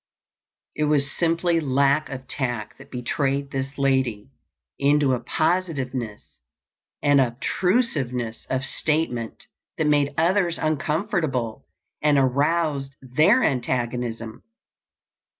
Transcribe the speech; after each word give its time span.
It 0.75 0.85
was 0.85 1.15
simply 1.15 1.59
lack 1.59 2.09
of 2.09 2.27
tact 2.27 2.79
that 2.79 2.89
betrayed 2.89 3.51
this 3.51 3.77
lady 3.77 4.31
into 4.79 5.13
a 5.13 5.19
positiveness 5.19 6.39
and 7.03 7.21
obtrusiveness 7.21 8.47
of 8.49 8.65
statement 8.65 9.45
that 9.77 9.85
made 9.85 10.15
others 10.17 10.57
uncomfortable 10.57 11.67
and 12.01 12.17
aroused 12.17 12.95
their 12.99 13.43
antagonism. 13.43 14.41